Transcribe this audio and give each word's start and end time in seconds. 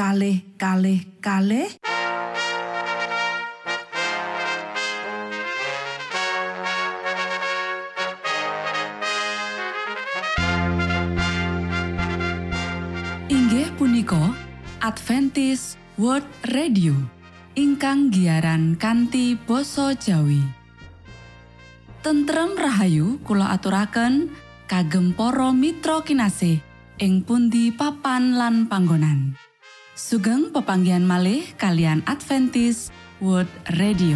kalh 0.00 0.40
kalh 0.56 0.96
kalh 1.20 1.68
inggih 13.28 13.68
punika 13.76 14.32
Adventis 14.80 15.76
World 16.00 16.24
Radio 16.48 16.96
ingkang 17.52 18.08
giaran 18.08 18.80
kanti 18.80 19.36
basa 19.36 19.92
Jawi 19.92 20.40
tentrem 22.00 22.56
Rahayu 22.56 23.20
Kulo 23.20 23.44
aturaken 23.44 24.32
kagem 24.64 25.12
poro 25.12 25.52
Mitra 25.52 26.00
Kinase 26.00 26.64
ing 26.96 27.20
pundi 27.20 27.68
papan 27.68 28.40
lan 28.40 28.64
panggonan. 28.64 29.49
Sugeng 29.98 30.54
pepanggian 30.54 31.02
malih 31.02 31.42
kalian 31.58 32.06
Adventis 32.06 32.94
World 33.18 33.50
Radio. 33.74 34.14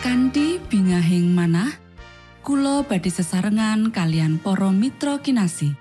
Kanti 0.00 0.56
bingahing 0.72 1.28
manah, 1.36 1.68
Kulo 2.40 2.88
badi 2.88 3.12
sesarengan 3.12 3.92
kalian 3.92 4.40
poro 4.40 4.72
Mitra 4.72 5.20
Kinasi. 5.20 5.76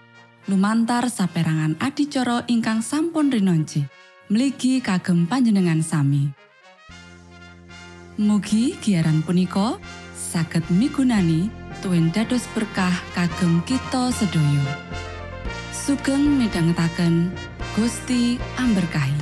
Lumantar 0.52 1.08
saperangan 1.08 1.80
adicara 1.80 2.44
ingkang 2.52 2.84
sampun 2.84 3.32
rinonci. 3.32 3.88
Mligi 4.28 4.84
kagem 4.84 5.23
panjenengan 5.23 5.80
sami. 5.80 6.36
Mugi 8.20 8.76
giaran 8.84 9.23
punika 9.23 9.80
saged 10.14 10.67
migunani 10.67 11.48
tuwin 11.80 12.12
dados 12.12 12.44
berkah 12.52 12.94
kagem 13.16 13.64
kita 13.64 14.12
sedaya. 14.12 15.11
Sugeng 15.82 16.38
midhangetaken 16.38 17.34
Gusti 17.74 18.38
amberkahi. 18.62 19.18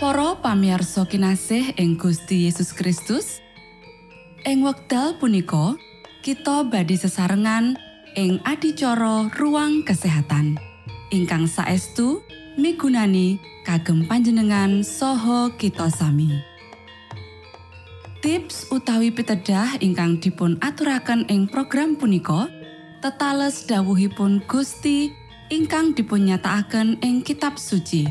Para 0.00 0.40
pamirsa 0.40 1.04
kinasih 1.04 1.76
ing 1.76 2.00
Gusti 2.00 2.48
Yesus 2.48 2.72
Kristus 2.72 3.44
ing 4.48 4.64
wekdal 4.64 5.20
punika 5.20 5.76
kita 6.24 6.64
badhe 6.64 6.96
sesarengan 6.96 7.76
ing 8.16 8.40
adicara 8.48 9.28
ruang 9.36 9.84
kesehatan. 9.84 10.56
Ingkang 11.12 11.44
saestu 11.44 12.24
migunani 12.56 13.36
kagem 13.62 14.08
panjenengan 14.08 14.80
Soho 14.80 15.52
kita 15.54 15.92
sami. 15.92 16.32
Tips 18.24 18.72
utawi 18.72 19.12
pitedah 19.12 19.78
ingkang 19.84 20.18
dipun 20.18 20.56
aturaken 20.64 21.28
ing 21.28 21.46
program 21.46 21.94
punika 21.94 22.48
tetales 23.04 23.68
dawuhipun 23.68 24.42
Gusti 24.48 25.12
ingkang 25.52 25.92
dipunnyataaken 25.92 27.04
ing 27.04 27.20
kitab 27.22 27.60
suci. 27.60 28.08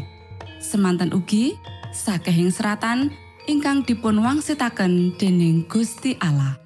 Semantan 0.61 1.11
ugi 1.11 1.57
sakehing 1.91 2.53
seratan 2.53 3.09
ingkang 3.49 3.81
dipun 3.83 4.21
wangsitaken 4.21 5.17
dening 5.17 5.65
Gusti 5.65 6.15
Allah. 6.21 6.61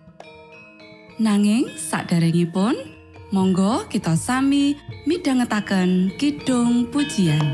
Nanging 1.17 1.71
saderengipun 1.73 2.98
Monggo 3.29 3.85
kita 3.85 4.17
sami 4.17 4.73
midhangetaken 5.05 6.17
kidung 6.17 6.89
pujian. 6.89 7.53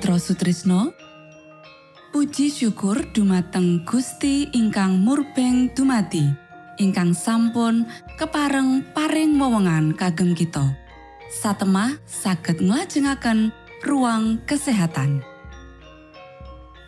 Mitra 0.00 0.16
Sutrisno. 0.16 0.96
Puji 2.08 2.48
syukur 2.48 3.12
dumateng 3.12 3.84
Gusti 3.84 4.48
ingkang 4.48 4.96
murbeng 4.96 5.68
dumati 5.76 6.24
ingkang 6.80 7.12
sampun 7.12 7.84
kepareng 8.16 8.80
paring 8.96 9.36
wewenngan 9.36 9.92
kagem 9.92 10.32
kita. 10.32 10.72
Satemah 11.28 12.00
saged 12.08 12.64
nglajengaken 12.64 13.52
ruang 13.84 14.40
kesehatan. 14.48 15.20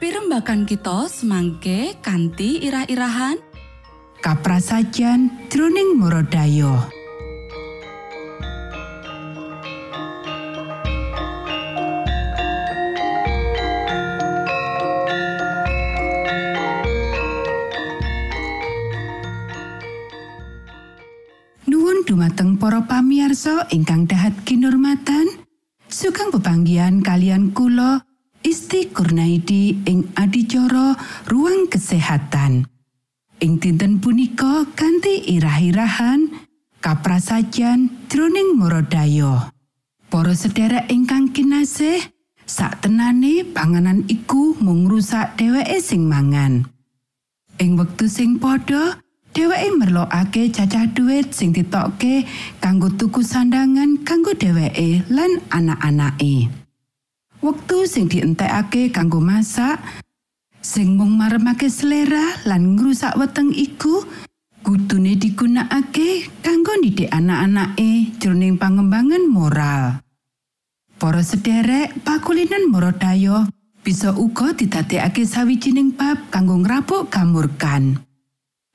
Pirembakan 0.01 0.65
kita 0.65 1.05
semangke 1.13 2.01
kanthi 2.01 2.65
irah-irahan. 2.65 3.37
Kaprasajan 4.25 5.53
jroning 5.53 6.01
Morodayo. 6.01 7.02
Dumateng 22.07 22.61
para 22.61 22.87
pamiarsa 22.87 23.67
ingkang 23.75 24.07
dahat 24.07 24.35
kinurmatan, 24.47 25.27
sugeng 25.91 26.31
pepanggian 26.31 27.03
kalian 27.03 27.51
kula 27.51 28.07
Isti 28.43 28.91
Kurnaidi 28.91 29.83
ing 29.87 30.11
adicara 30.19 30.99
ruang 31.31 31.71
kesehatan. 31.71 32.67
Ing 33.43 33.59
dinten 33.59 33.99
punika 33.99 34.67
kanthi 34.79 35.27
irah-irahan 35.35 36.31
kaprasajan 36.79 38.07
jroning 38.07 38.55
Morodayo. 38.55 39.51
Para 40.07 40.35
sedherek 40.35 40.91
ingkang 40.91 41.35
kinasih, 41.35 42.03
sak 42.47 42.87
tenane 42.87 43.43
panganan 43.47 44.07
iku 44.07 44.55
mung 44.63 44.87
ngrusak 44.87 45.35
dheweke 45.39 45.83
sing 45.83 46.07
mangan. 46.07 46.67
Ing 47.59 47.79
wektu 47.79 48.07
sing 48.07 48.39
padha, 48.39 49.02
dheweke 49.33 49.69
merlokake 49.81 50.53
cacah 50.53 50.87
dhuwit 50.93 51.33
sing 51.33 51.57
ditokke 51.57 52.29
kanggo 52.61 52.93
tuku 52.93 53.25
sandangan 53.25 54.05
kanggo 54.05 54.37
dheweke 54.37 55.09
lan 55.09 55.41
anak-anake. 55.49 56.53
Wektu 57.43 57.89
sing 57.89 58.07
dientekake 58.07 58.93
kanggo 58.93 59.19
masak, 59.19 59.81
sing 60.61 60.95
mung 60.95 61.17
maremake 61.19 61.67
selera 61.73 62.45
lan 62.47 62.77
ngrusak 62.79 63.19
weteng 63.19 63.51
iku 63.51 64.05
kudune 64.63 65.19
digunakake 65.19 66.31
kanggo 66.45 66.77
ndidik 66.79 67.11
anak-anake 67.11 68.15
jroning 68.23 68.61
pangembangan 68.61 69.27
moral. 69.27 70.05
Para 71.03 71.19
sederek, 71.27 71.99
pakulinan 72.07 72.71
Morodayo 72.71 73.51
bisa 73.83 74.15
uga 74.15 74.55
didadekake 74.55 75.27
sawijining 75.27 75.99
bab 75.99 76.31
kanggo 76.31 76.55
ngrapuk 76.63 77.11
kamurkan. 77.11 78.12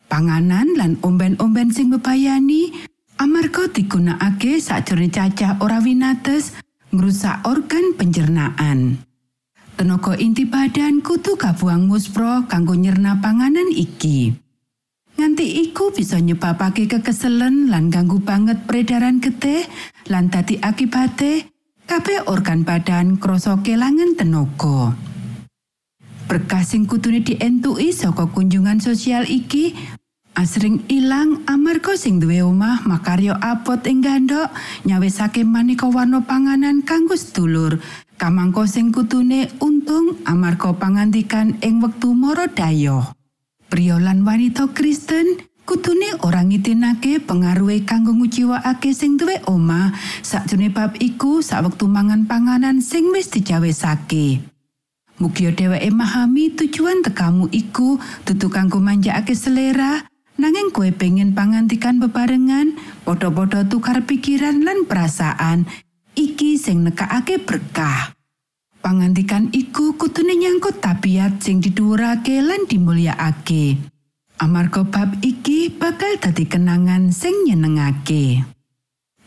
Panganan 0.08 0.72
lan 0.80 0.96
omben-omben 1.04 1.68
sing 1.76 1.92
bebayani 1.92 2.72
amarga 3.20 3.68
digunakake 3.68 4.64
sakjroning 4.64 5.12
cacah 5.12 5.60
ora 5.60 5.84
winates 5.84 6.56
ngrusak 6.96 7.44
organ 7.44 7.92
pencernaan. 8.00 9.04
Tenaga 9.76 10.16
inti 10.16 10.48
badan 10.48 11.04
kudu 11.04 11.36
kabuang 11.36 11.86
muspro 11.92 12.48
kanggo 12.48 12.74
nyerna 12.74 13.20
panganan 13.20 13.68
iki. 13.70 14.32
Nganti 15.20 15.46
iku 15.68 15.92
bisa 15.92 16.24
nyebabake 16.24 16.88
kekeselen 16.88 17.68
lan 17.68 17.92
ganggu 17.92 18.24
banget 18.24 18.64
peredaran 18.64 19.20
getih 19.20 19.68
lan 20.08 20.32
dadi 20.32 20.58
akibate 20.64 21.52
kabeh 21.84 22.32
organ 22.32 22.64
badan 22.64 23.20
krasa 23.20 23.60
kelangan 23.60 24.16
tenaga. 24.16 24.96
Berkah 26.28 26.60
sing 26.60 26.84
kudune 26.84 27.24
dientuki 27.24 27.96
saka 27.96 28.28
kunjungan 28.28 28.84
sosial 28.84 29.24
iki 29.26 29.72
asring 30.38 30.86
ilang 30.86 31.42
amarga 31.50 31.98
sing 31.98 32.22
duwe 32.22 32.46
omah 32.46 32.86
makarya 32.86 33.34
abot 33.42 33.82
ing 33.90 34.06
gandok 34.06 34.54
nyawisake 34.86 35.42
maneka 35.42 35.90
warna 35.90 36.22
panganan 36.22 36.86
kanggo 36.86 37.18
sedulur. 37.18 37.82
Kamangka 38.22 38.70
sing 38.70 38.94
kutune 38.94 39.50
untung 39.62 40.22
amarga 40.26 40.74
pangandikan 40.74 41.58
ing 41.62 41.82
wektu 41.86 42.18
mara 42.18 42.50
dayoh 42.50 43.14
Pria 43.70 44.02
lan 44.02 44.26
wanita 44.26 44.74
Kristen 44.74 45.42
kutune 45.68 46.18
ora 46.24 46.40
ngitinake 46.40 47.20
pengaruhe 47.22 47.84
kanggo 47.84 48.14
nguciwakake 48.16 48.94
sing 48.94 49.18
duwe 49.18 49.42
omah. 49.50 49.92
Sakjroning 50.22 50.72
bab 50.72 50.96
iku 51.02 51.42
sawektu 51.42 51.90
mangan 51.90 52.30
panganan 52.30 52.80
sing 52.80 53.10
wis 53.12 53.28
dicawesake. 53.28 54.40
Mugia 55.18 55.50
dheweke 55.50 55.90
memahami 55.90 56.54
tujuan 56.54 57.02
tekamu 57.02 57.50
iku 57.50 57.98
dudu 58.22 58.54
kanggo 58.54 58.78
manjakake 58.78 59.34
selera 59.34 60.06
nanging 60.38 60.70
kue 60.70 60.94
pengen 60.94 61.34
pangantikan 61.34 61.98
bebarengan 61.98 62.78
padha-padha 63.04 63.66
tukar 63.66 64.06
pikiran 64.06 64.62
lan 64.62 64.86
perasaan 64.86 65.66
iki 66.18 66.58
sing 66.58 66.86
nekakake 66.86 67.42
berkah. 67.42 68.18
Pangantikan 68.82 69.52
iku 69.52 69.98
kutune 69.98 70.38
nyangkut 70.38 70.80
tabiat 70.80 71.44
sing 71.44 71.60
didhuwurake 71.60 72.40
lan 72.40 72.70
dimulyakake. 72.70 73.76
Amarga 74.38 74.86
bab 74.86 75.18
iki 75.26 75.74
bakal 75.74 76.16
dadi 76.22 76.46
kenangan 76.46 77.10
sing 77.10 77.34
nyenengake. 77.50 78.46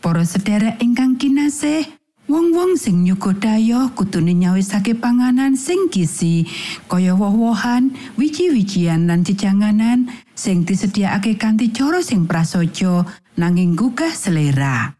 Para 0.01 0.25
sedherek 0.25 0.81
ingkang 0.81 1.19
kinasih, 1.19 1.85
wong-wong 2.31 2.79
sing 2.79 3.03
nyugodaya 3.03 3.91
kutune 3.91 4.31
nyawisake 4.31 4.95
panganan 4.95 5.59
sing 5.59 5.91
gizi, 5.91 6.47
kaya 6.87 7.11
woh-wohan, 7.11 7.91
wiji-wijian 8.15 9.11
lan 9.11 9.27
jejanganan 9.27 10.07
sing 10.31 10.63
disediakake 10.63 11.35
kanthi 11.35 11.75
cara 11.75 11.99
sing 11.99 12.23
prasaja 12.23 13.03
nanging 13.35 13.75
gugah 13.75 14.15
selera. 14.15 14.95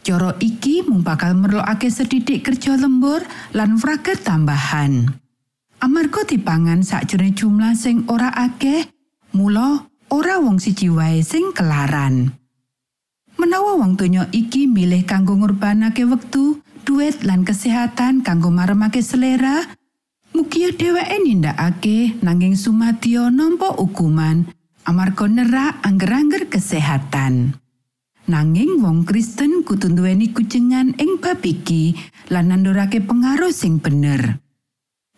Cara 0.00 0.32
iki 0.40 0.80
mung 0.88 1.04
bakal 1.04 1.36
merlokake 1.36 1.92
sedidik 1.92 2.48
kerja 2.48 2.80
lembur 2.80 3.20
lan 3.52 3.76
frager 3.76 4.16
tambahan. 4.16 5.12
Amarga 5.84 6.24
dipangan 6.24 6.80
sakjroning 6.80 7.36
jumlah 7.36 7.76
sing 7.76 8.08
ora 8.08 8.32
akeh, 8.32 8.88
Mula 9.36 9.84
ora 10.08 10.40
wong 10.40 10.56
siji 10.56 10.88
wae 10.88 11.20
sing 11.20 11.52
kelaran. 11.52 12.32
Menawa 13.36 13.76
wong 13.76 14.00
donya 14.00 14.28
iki 14.32 14.64
milih 14.64 15.04
kanggo 15.04 15.36
ngurbanake 15.36 16.08
wektu, 16.08 16.64
duit 16.88 17.20
lan 17.20 17.44
kesehatan 17.44 18.24
kanggo 18.24 18.48
maremake 18.48 19.04
selera, 19.04 19.68
mugia 20.32 20.72
dheweke 20.72 21.16
nindakake 21.20 22.16
nanging 22.24 22.56
sumadyo 22.56 23.28
nampa 23.28 23.76
hukuman 23.76 24.48
amarga 24.86 25.26
nerak 25.28 25.82
angger-angger 25.84 26.48
kesehatan. 26.48 27.58
Nanging 28.26 28.82
wong 28.82 29.06
Kristen 29.06 29.62
kudu 29.62 29.92
duweni 29.94 30.34
kujengan 30.34 30.98
ing 30.98 31.22
bab 31.22 31.46
iki 31.46 31.94
lan 32.32 32.50
nandurake 32.50 32.98
pengaruh 32.98 33.54
sing 33.54 33.78
bener. 33.78 34.42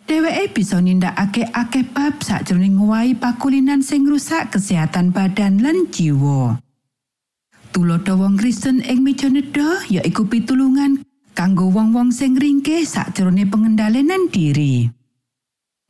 Dheweke 0.08 0.52
bisa 0.56 0.80
nindakake 0.80 1.48
akeh 1.52 1.84
bab 1.88 2.20
sakjroning 2.20 2.76
ngowahi 2.76 3.16
pakulinan 3.16 3.80
sing 3.80 4.04
rusak 4.04 4.52
kesehatan 4.52 5.12
badan 5.12 5.60
lan 5.60 5.88
jiwa. 5.88 6.60
Tulodo 7.68 8.16
wong 8.16 8.40
Kristen 8.40 8.80
ing 8.80 9.04
meja 9.04 9.28
nedha 9.28 9.84
yaiku 9.92 10.24
pitulungan 10.24 11.04
kanggo 11.36 11.68
wong-wong 11.70 12.10
sing 12.10 12.34
ringkeh 12.34 12.82
sakjroning 12.82 13.52
pengendalian 13.52 14.26
diri. 14.32 14.88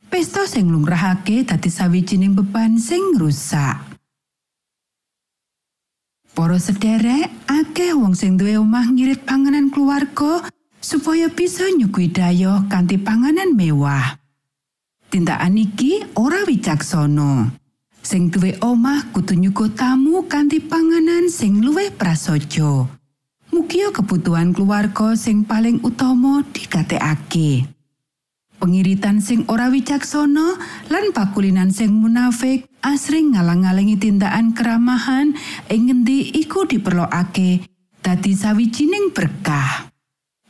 Pesta 0.09 0.45
sing 0.49 0.69
lumrahake 0.69 1.45
dadi 1.45 1.69
sawijining 1.69 2.33
beban 2.33 2.81
sing 2.81 3.15
rusak. 3.17 3.77
Para 6.33 6.55
sederek, 6.55 7.29
akeh 7.45 7.91
wong 7.93 8.15
sing 8.15 8.39
duwe 8.39 8.57
omah 8.57 8.89
ngirit 8.89 9.27
panganan 9.27 9.69
keluarga 9.73 10.47
supaya 10.79 11.27
bisa 11.27 11.67
nyukui 11.75 12.07
dayo 12.09 12.63
kanthi 12.71 12.95
panganan 12.95 13.53
mewah. 13.53 14.17
Tindakan 15.09 15.57
iki 15.57 16.05
ora 16.15 16.45
wicaksana. 16.45 17.49
Sing 17.99 18.31
duwe 18.31 18.55
omah 18.63 19.11
kudu 19.11 19.35
nyuguh 19.35 19.75
tamu 19.75 20.25
kanthi 20.25 20.63
panganan 20.63 21.27
sing 21.27 21.59
luwih 21.59 21.91
prasaja. 21.93 22.87
Mugia 23.49 23.91
kebutuhan 23.91 24.55
keluarga 24.55 25.13
sing 25.19 25.43
paling 25.43 25.83
utama 25.83 26.41
digatekake. 26.53 27.67
Pengiritan 28.59 29.23
sing 29.23 29.47
ora 29.47 29.71
wicaksana 29.71 30.59
lan 30.91 31.05
pakulinan 31.15 31.71
sing 31.71 31.95
munafik 31.95 32.67
asring 32.83 33.35
ngalang-alangi 33.35 33.95
tindakan 33.95 34.51
keramahan 34.51 35.31
ing 35.71 35.87
ngendi 35.87 36.35
iku 36.43 36.67
diperlokake 36.67 37.63
dadi 38.03 38.31
sawijining 38.35 39.15
berkah. 39.15 39.89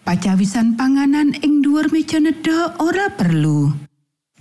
pacawisan 0.09 0.73
panganan 0.73 1.37
ing 1.45 1.61
dhuwur 1.61 1.93
meja 1.93 2.17
nedha 2.17 2.73
ora 2.81 3.13
perlu. 3.13 3.88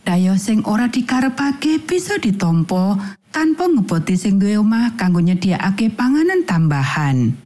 daya 0.08 0.40
sing 0.40 0.64
ora 0.64 0.88
dikarepake 0.88 1.84
bisa 1.84 2.16
ditompo 2.16 2.96
tanpa 3.28 3.68
ngeboti 3.68 4.16
sing 4.16 4.40
duwe 4.40 4.56
omah 4.56 4.96
kanggo 4.96 5.20
nyediakake 5.20 5.92
panganan 5.92 6.48
tambahan. 6.48 7.36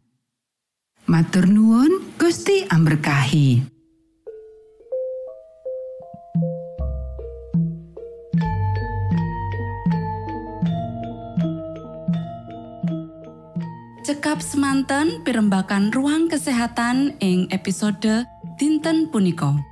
Matur 1.10 1.50
nuwun 1.50 2.14
Gusti 2.14 2.62
amberkahi. 2.70 3.66
Cekap 14.06 14.38
semanten 14.38 15.26
pimbakan 15.26 15.90
ruang 15.90 16.30
kesehatan 16.30 17.18
ing 17.18 17.50
episode 17.50 18.22
dinten 18.54 19.10
punika. 19.10 19.71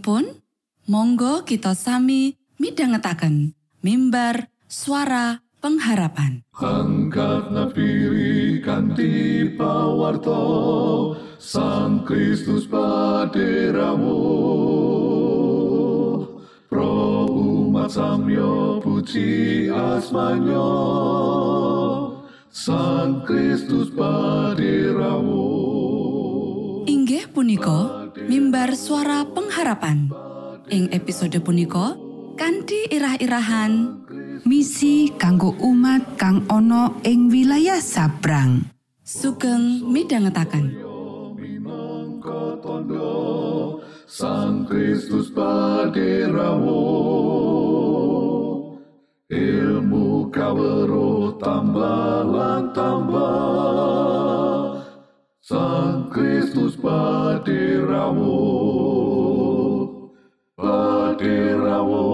Saklajengipun, 0.00 0.40
monggo 0.88 1.44
kita 1.44 1.76
sami 1.76 2.32
midhangetaken 2.56 3.52
mimbar 3.84 4.48
suara 4.64 5.44
pengharapan. 5.60 6.40
Angkat 6.56 7.52
nafiri 7.52 8.64
kanti 8.64 9.44
pawarto 9.60 10.40
Sang 11.36 12.00
Kristus 12.08 12.64
paderamu. 12.64 14.24
Pro 16.72 17.28
umat 17.28 17.92
samyo 17.92 18.80
puji 18.80 19.68
asmanyo 19.68 20.72
Sang 22.48 23.20
Kristus 23.28 23.92
paderamu. 23.92 25.44
Inggih 26.88 27.28
punika 27.28 27.99
mimbar 28.26 28.76
suara 28.76 29.24
pengharapan. 29.24 30.10
Ing 30.70 30.92
episode 30.92 31.38
punika 31.40 31.96
kanthi 32.36 32.88
irah-irahan 32.92 34.04
misi 34.44 35.12
kanggo 35.16 35.56
umat 35.60 36.16
kang 36.20 36.46
ana 36.48 36.94
ing 37.02 37.28
wilayah 37.32 37.80
sabrang 37.82 38.64
sugeng 39.04 39.86
midhangetaken. 39.88 40.90
Sang 44.10 44.66
Kristus 44.66 45.30
paderamu 45.30 46.82
ilmu 49.30 50.26
kawero 50.34 51.38
tambah 51.38 52.26
tambah 52.74 54.49
Sang 55.50 56.06
Kristus 56.14 56.78
paderamu 56.78 58.38
paderamu 60.54 62.06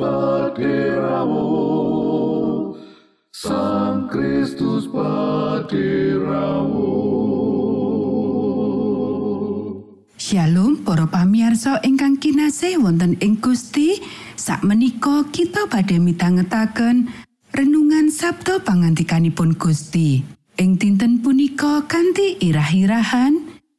paderamu 0.00 1.44
Sang 3.36 4.08
Kristus 4.08 4.88
paderamu 4.88 6.88
Shalom 10.16 10.80
para 10.88 11.04
pamiarsa 11.04 11.84
ingkang 11.84 12.16
kinasih 12.16 12.80
wonten 12.80 13.20
ing 13.20 13.44
Gusti. 13.44 14.00
Sakmenika 14.40 15.28
kita 15.28 15.68
badhe 15.68 16.00
mitangetaken 16.00 17.12
renungan 17.52 18.08
Sabda 18.08 18.64
pangantikanipun 18.64 19.52
Gusti 19.60 20.31
ing 20.60 20.76
dinten 20.76 21.24
punika 21.24 21.84
kanthi 21.88 22.36
irah-irahan 22.42 23.38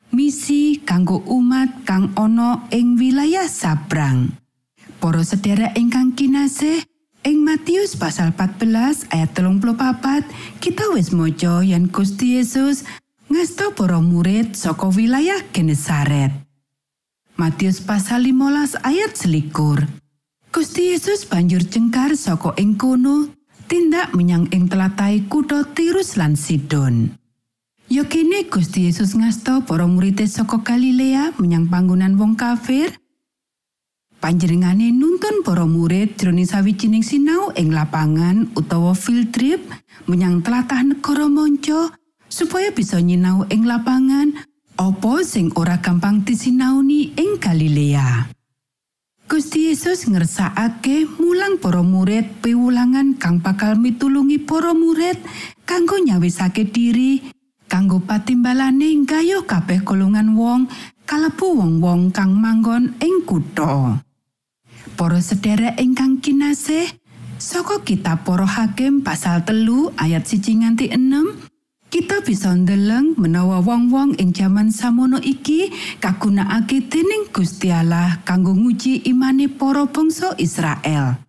misi 0.09 0.81
kanggo 0.81 1.21
umat 1.29 1.86
kang 1.86 2.09
ana 2.17 2.65
ing 2.73 2.97
wilayah 2.97 3.45
sabrang 3.45 4.33
Para 5.03 5.19
sedherek 5.19 5.75
ingkang 5.75 6.15
kinasih 6.15 6.79
ing 7.27 7.43
Matius 7.43 7.99
pasal 7.99 8.31
14 8.31 9.12
ayat 9.12 9.36
34 9.36 10.63
kita 10.63 10.95
wis 10.95 11.12
maca 11.12 11.59
yen 11.59 11.91
Gusti 11.91 12.39
Yesus 12.39 12.88
ngasta 13.27 13.75
para 13.75 13.99
murid 13.99 14.55
saka 14.55 14.88
wilayah 14.88 15.43
Genesaret. 15.51 16.31
Matius 17.36 17.83
pasal 17.83 18.31
15 18.31 18.79
ayat 18.79 19.12
selikur. 19.12 19.83
Gusti 20.55 20.95
Yesus 20.95 21.27
banjur 21.27 21.67
jengkar 21.67 22.15
saka 22.15 22.55
ing 22.55 22.79
kono 22.79 23.27
tindak 23.65 24.12
menyang 24.15 24.47
ing 24.52 24.69
telatai 24.69 25.28
kutha 25.28 25.67
Tirus 25.76 26.15
lan 26.19 26.36
Sidon. 26.39 27.15
Ya 27.91 28.08
kene 28.08 28.47
Gusti 28.47 28.89
Yesus 28.89 29.13
ngasta 29.13 29.63
para 29.67 29.86
murid 29.86 30.23
saka 30.26 30.63
Galilea 30.63 31.36
menyang 31.38 31.69
panggonan 31.69 32.17
wong 32.17 32.34
kafir 32.34 32.95
Panjenengane 34.23 34.88
nuntun 34.95 35.43
para 35.43 35.67
murid 35.67 36.15
jroning 36.15 36.47
sawijining 36.47 37.04
sinau 37.04 37.52
ing 37.60 37.76
lapangan 37.76 38.47
utawa 38.56 38.95
field 38.95 39.36
trip 39.36 39.60
menyang 40.08 40.39
tlatah 40.39 40.80
negara 40.80 41.28
manca 41.28 41.91
supaya 42.32 42.71
bisa 42.71 43.04
nyinau 43.04 43.43
ing 43.52 43.67
lapangan 43.67 44.32
apa 44.80 45.28
sing 45.28 45.52
ora 45.60 45.76
gampang 45.84 46.23
disinauni 46.23 47.12
ing 47.19 47.36
Galilea. 47.36 48.32
Gusti 49.23 49.71
Yesus 49.71 50.03
ngersakake 50.05 51.07
mulang 51.17 51.55
para 51.55 51.79
murid 51.79 52.43
piwulangan 52.43 53.15
kang 53.15 53.39
bakal 53.39 53.79
mitulungi 53.79 54.36
para 54.36 54.75
murid 54.75 55.15
kanggo 55.63 55.95
nyawisake 55.95 56.67
diri 56.67 57.23
kanggo 57.71 58.03
patimbalane 58.03 58.93
gayuh 59.07 59.47
kabeh 59.47 59.81
golongan 59.81 60.36
wong 60.36 60.67
kalebu 61.07 61.55
wong-wong 61.55 62.12
kang 62.12 62.36
manggon 62.36 62.95
ing 62.99 63.23
kutha. 63.23 64.03
Para 64.93 65.19
sedherek 65.23 65.79
ingkang 65.79 66.19
kinasih, 66.19 66.91
saka 67.39 67.81
kitab 67.81 68.27
Para 68.27 68.45
Hakim 68.45 69.01
pasal 69.01 69.47
telu 69.47 69.89
ayat 69.99 70.27
siji 70.27 70.63
nganti 70.63 70.91
6, 70.91 71.42
kita 71.93 72.25
bisa 72.25 72.49
ndeleng 72.58 73.13
menawa 73.21 73.62
wong-wong 73.62 74.17
ing 74.17 74.34
jaman 74.34 74.73
samono 74.73 75.21
iki 75.21 75.69
kagunakake 76.01 76.89
dening 76.89 77.29
Gusti 77.29 77.69
Allah 77.69 78.17
kanggo 78.25 78.58
nguji 78.58 79.06
imane 79.06 79.45
para 79.45 79.86
bangsa 79.86 80.34
Israel. 80.41 81.21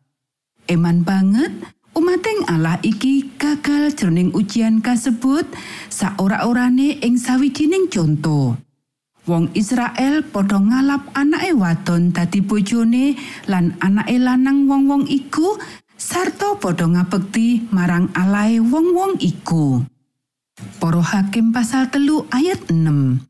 Eman 0.65 1.05
banget 1.05 1.53
umating 1.93 2.49
Allah 2.49 2.81
iki 2.81 3.37
gagal 3.37 3.93
jroning 3.93 4.33
ujian 4.33 4.81
kasebut 4.81 5.45
saora-orane 5.93 6.97
ing 7.05 7.21
sawijining 7.21 7.93
contoh. 7.93 8.57
Wong 9.29 9.53
Israel 9.53 10.25
padha 10.25 10.65
ngalap 10.65 11.13
anake 11.13 11.53
wadon 11.53 12.09
dadi 12.17 12.41
bojone 12.41 13.21
lan 13.53 13.77
anake 13.85 14.17
lanang 14.17 14.65
wong-wong 14.65 15.13
iku 15.13 15.61
sarta 16.01 16.57
padha 16.57 16.89
ngabekti 16.89 17.69
marang 17.69 18.09
alae 18.17 18.65
wong-wong 18.65 19.21
iku. 19.21 19.93
Para 20.81 21.01
Hakim 21.01 21.53
pasal 21.53 21.89
telu 21.89 22.25
ayat 22.33 22.69
6. 22.69 23.25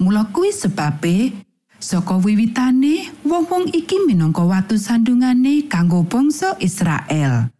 Mula 0.00 0.32
kuwi 0.32 0.52
sebabe 0.52 1.32
saka 1.80 2.16
wiwitane 2.20 3.08
wong-wong 3.24 3.72
iki 3.72 4.04
minangka 4.04 4.44
watu 4.44 4.76
sandungane 4.76 5.68
kanggo 5.68 6.04
bangsa 6.04 6.56
Israel. 6.60 7.52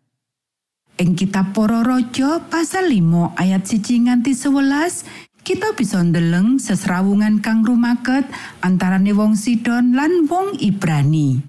Ing 1.00 1.16
kitab 1.16 1.56
Para 1.56 1.80
Raja 1.80 2.44
pasal 2.44 2.92
5 2.92 3.36
ayat 3.40 3.64
1 3.64 4.08
nganti 4.08 4.32
11 4.36 5.30
kita 5.40 5.72
bisa 5.72 6.04
ndeleng 6.04 6.60
sesrawungan 6.60 7.40
kang 7.40 7.64
rumaket 7.64 8.28
antarane 8.60 9.16
wong 9.16 9.32
Sidon 9.40 9.96
lan 9.96 10.28
wong 10.28 10.60
Ibrani. 10.60 11.40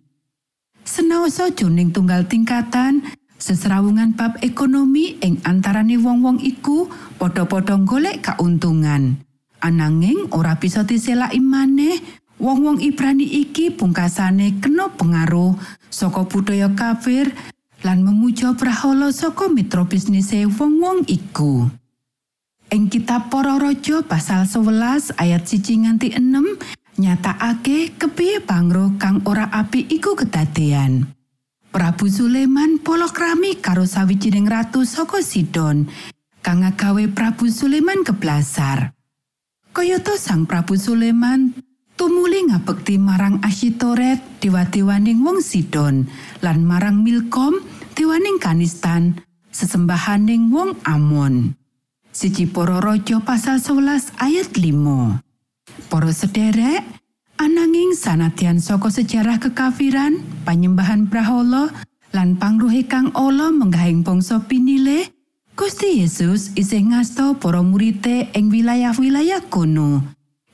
Senaosa 0.82 1.52
jroning 1.54 1.94
tunggal 1.94 2.26
tingkatan, 2.26 3.06
sesrawungan 3.42 4.14
bab 4.14 4.38
ekonomi 4.46 5.18
ing 5.18 5.42
antarane 5.42 5.98
wong-wong 5.98 6.38
iku 6.46 6.86
padha-padha 7.18 7.82
golek 7.82 8.22
kauntungan. 8.22 9.18
Ananging 9.66 10.30
ora 10.30 10.62
bisa 10.62 10.86
diselaki 10.86 11.42
maneh, 11.42 11.98
wong-wong 12.38 12.78
Ibrani 12.86 13.26
iki 13.26 13.74
pungkasane 13.74 14.62
kena 14.62 14.94
pengaruh 14.94 15.58
saka 15.90 16.22
budaya 16.30 16.70
kafir 16.78 17.34
lan 17.82 18.06
memuja 18.06 18.54
prahala 18.54 19.10
saka 19.10 19.50
mitra 19.50 19.90
bisnise 19.90 20.46
wong-wong 20.46 21.10
iku. 21.10 21.66
Ing 22.72 22.88
kitab 22.88 23.28
Para 23.28 23.60
Raja 23.60 24.00
pasal 24.06 24.48
11 24.48 25.18
ayat 25.20 25.44
1 25.44 25.84
nganti 25.84 26.08
6 26.16 27.02
nyatakake 27.02 27.98
kepiye 28.00 28.40
pangro 28.40 28.96
kang 28.96 29.20
ora 29.28 29.50
apik 29.52 29.92
iku 29.92 30.16
kedadean. 30.16 31.21
Prabu 31.72 32.12
Sulaiman 32.12 32.84
polakrami 32.84 33.64
karo 33.64 33.88
sawijining 33.88 34.44
ratu 34.44 34.84
saka 34.84 35.24
Sidon 35.24 35.88
kang 36.44 36.68
ngagawe 36.68 37.08
Prabu 37.16 37.48
Sulaiman 37.48 38.04
keblasar. 38.04 38.92
Kayata 39.72 40.20
sang 40.20 40.44
Prabu 40.44 40.76
Sulaiman 40.76 41.56
tumuli 41.96 42.44
ngabekti 42.52 43.00
marang 43.00 43.40
Asyitoret 43.40 44.20
dewa-dewaning 44.44 45.24
wong 45.24 45.40
Sidon 45.40 46.12
lan 46.44 46.68
marang 46.68 47.08
Milkom 47.08 47.64
dewaning 47.96 48.36
Kanistan 48.36 49.24
sesembahaning 49.56 50.52
wong 50.52 50.76
Amon. 50.84 51.56
Siji 52.12 52.52
Para 52.52 52.84
Raja 52.84 53.24
pasal 53.24 53.64
11 53.64 54.12
ayat 54.20 54.52
5. 54.52 55.88
Para 55.88 56.12
sederek, 56.12 56.84
ananging 57.42 57.98
sanadyan 57.98 58.62
saka 58.62 58.94
sejarah 58.94 59.42
kekafiran, 59.42 60.22
panyembahan 60.46 61.10
brahala 61.10 61.74
lan 62.14 62.38
pangruhe 62.38 62.86
kang 62.86 63.10
ala 63.18 63.50
menggahing 63.50 64.06
bangsa 64.06 64.46
pinile, 64.46 65.10
Gusti 65.58 66.06
Yesus 66.06 66.54
isih 66.54 66.94
ngasta 66.94 67.34
para 67.42 67.66
murite 67.66 68.30
ing 68.38 68.54
wilayah-wilayah 68.54 69.42
kono. 69.50 70.06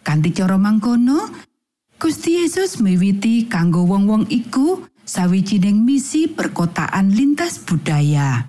Kanthi 0.08 0.32
cara 0.32 0.56
mangkono, 0.56 1.28
Gusti 2.00 2.40
Yesus 2.40 2.80
miwiti 2.80 3.52
kanggo 3.52 3.84
wong-wong 3.84 4.32
iku 4.32 4.88
sawijining 5.04 5.84
misi 5.84 6.32
perkotaan 6.32 7.12
lintas 7.12 7.60
budaya. 7.68 8.48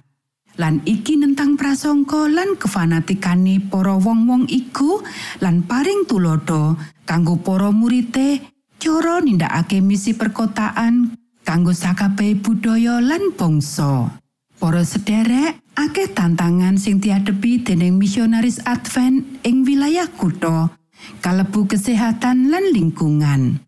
Lan 0.58 0.82
iki 0.82 1.14
nentang 1.14 1.54
prasangka 1.54 2.26
lan 2.26 2.58
kefanatikane 2.58 3.70
para 3.70 3.94
wong-wong 3.94 4.50
iku 4.50 5.00
lan 5.38 5.62
paring 5.62 6.04
tulodo 6.10 6.74
kanggo 7.06 7.38
para 7.38 7.70
murite 7.70 8.42
cara 8.82 9.22
nindakake 9.22 9.78
misi 9.78 10.18
perkotaan 10.18 11.14
kanggo 11.46 11.70
sakabeh 11.70 12.36
budaya 12.36 12.98
lan 12.98 13.32
bangsa. 13.38 14.18
Para 14.58 14.82
sederek, 14.82 15.62
akeh 15.78 16.10
tantangan 16.10 16.74
sing 16.82 16.98
diadepi 16.98 17.62
dening 17.62 17.94
misionaris 17.94 18.58
Advent 18.66 19.46
ing 19.46 19.62
wilayah 19.62 20.10
kutha, 20.10 20.74
kalebu 21.22 21.70
kesehatan 21.70 22.50
lan 22.50 22.74
lingkungan. 22.74 23.62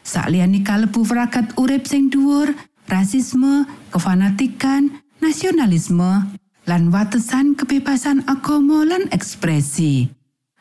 Sakliyane 0.00 0.64
kalebu 0.64 1.04
peragat 1.04 1.52
urip 1.60 1.84
sing 1.84 2.08
dhuwur, 2.08 2.56
rasisme, 2.88 3.68
kefanatikan, 3.92 5.01
nasionalisme, 5.22 6.34
lan 6.66 6.90
watesan 6.90 7.54
kebebasan 7.54 8.26
agama 8.26 8.82
lan 8.82 9.06
ekspresi. 9.14 10.10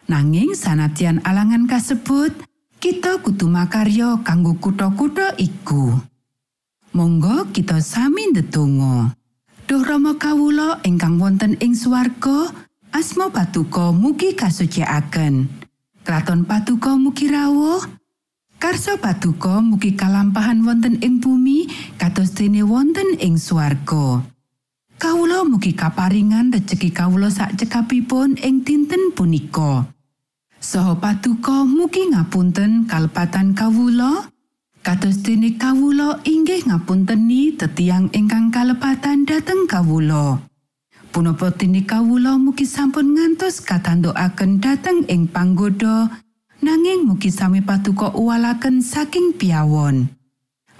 Nanging 0.06 0.54
sanadyan 0.54 1.18
alangan 1.26 1.66
kasebut, 1.66 2.30
kita 2.78 3.18
kudu 3.26 3.50
makarya 3.50 4.22
kanggo 4.22 4.54
kutha-kutha 4.62 5.34
iku. 5.42 5.98
Monggo 6.94 7.50
kita 7.50 7.82
sami 7.82 8.30
ndedonga. 8.30 9.18
Duh 9.66 9.82
Rama 9.82 10.20
kawula 10.22 10.84
ingkang 10.86 11.18
wonten 11.18 11.58
ing 11.58 11.74
swarga, 11.74 12.54
asma 12.94 13.34
patuko 13.34 13.96
mugi 13.96 14.38
kasucikaken. 14.38 15.48
Kraton 16.06 16.46
patuko 16.46 17.00
mugi 17.00 17.32
rawuh. 17.32 17.82
Karso 18.62 19.00
patuko 19.00 19.64
mugi 19.64 19.98
kalampahan 19.98 20.62
wonten 20.62 21.00
ing 21.02 21.18
bumi 21.18 21.66
kados 21.98 22.36
dene 22.36 22.62
wonten 22.62 23.18
ing 23.18 23.40
swarga. 23.40 24.22
Kawula 25.02 25.42
mugi 25.42 25.74
kaparingan 25.74 26.54
rejeki 26.54 26.94
kawula 26.94 27.34
sak 27.34 27.58
cekapipun 27.58 28.38
ing 28.38 28.62
dinten 28.62 29.10
punika. 29.18 29.90
Saha 30.62 30.94
patuko 30.94 31.66
mugi 31.66 32.14
ngapunten 32.14 32.86
kalepatan 32.86 33.58
kawula. 33.58 34.30
Kados 34.86 35.26
dene 35.26 35.58
kawula 35.58 36.22
inggih 36.22 36.70
ngapunteni 36.70 37.58
tetiang 37.58 38.14
ingkang 38.14 38.54
kalepatan 38.54 39.26
dhateng 39.26 39.66
kawula. 39.66 40.38
Punapa 41.10 41.50
dene 41.50 41.82
kawula 41.82 42.38
mugi 42.38 42.70
sampun 42.70 43.18
ngantos 43.18 43.66
katandukaken 43.66 44.62
dhateng 44.62 45.10
ing 45.10 45.26
panggoda 45.26 46.14
nanging 46.62 47.10
mugi 47.10 47.34
sami 47.34 47.66
patuko 47.66 48.14
uwalaken 48.14 48.86
saking 48.86 49.34
piawon. 49.34 50.21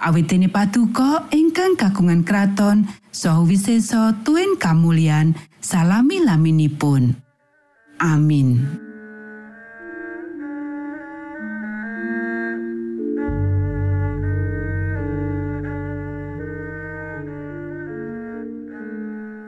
Awit 0.02 0.34
dene 0.34 0.50
patuko 0.50 1.30
ingkang 1.30 1.78
kagungan 1.78 2.26
kraton 2.26 2.90
saha 3.14 3.46
wisesa 3.46 4.18
tuen 4.26 4.58
kamulyan 4.58 5.38
salami 5.62 6.18
laminipun. 6.18 7.14
Amin. 8.02 8.66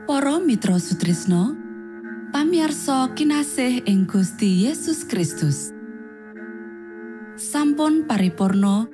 Para 0.07 0.38
Mitra 0.38 0.79
Sutrisno 0.79 1.59
pamiarsa 2.31 3.11
kinasih 3.19 3.90
ing 3.90 4.07
Gusti 4.07 4.71
Yesus 4.71 5.03
Kristus 5.03 5.75
sampun 7.35 8.07
paripurno 8.07 8.93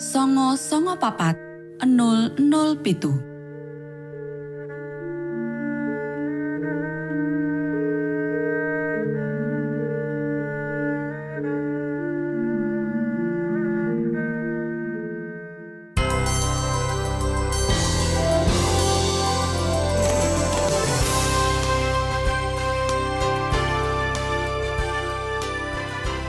songo 0.00 0.56
songo 0.56 0.96
papat 0.96 1.36
00 1.84 2.80
pitu. 2.80 3.12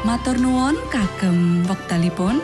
Matur 0.04 0.36
nuwun 0.44 0.76
kagem 0.92 1.64
wektalipun 1.72 2.44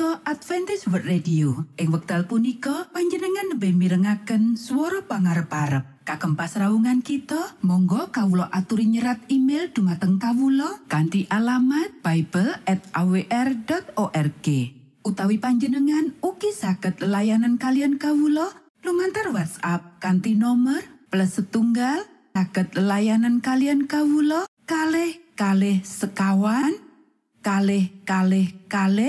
Punika 0.00 0.24
Adventist 0.24 0.88
Radio. 0.88 1.68
Ing 1.76 1.92
wekdal 1.92 2.24
punika 2.24 2.88
panjenengan 2.88 3.52
nembe 3.52 3.68
mirengaken 3.68 4.56
swara 4.56 5.04
pangarep-arep. 5.04 6.08
Kagem 6.08 6.40
pasraungan 6.40 7.04
kita, 7.04 7.60
monggo 7.60 8.08
kawula 8.08 8.48
aturi 8.48 8.88
nyerat 8.88 9.20
email 9.28 9.68
dumateng 9.68 10.16
kawula 10.16 10.80
kanthi 10.88 11.28
alamat 11.28 12.00
bible@awr.org. 12.00 14.46
Utawi 15.04 15.36
panjenengan 15.36 16.16
ugi 16.24 16.48
saged 16.48 17.04
layanan 17.04 17.60
kalian 17.60 18.00
kawula 18.00 18.56
lumantar 18.80 19.28
WhatsApp 19.36 20.00
kanthi 20.00 20.32
nomor 20.32 20.80
plus 21.12 21.36
setunggal 21.36 22.08
saged 22.32 22.72
layanan 22.72 23.44
kalian 23.44 23.84
kawula 23.84 24.48
kalih 24.64 25.20
kalih 25.36 25.84
sekawan 25.84 26.88
kalih 27.40 27.88
kalih 28.04 28.52
kalih 28.68 29.08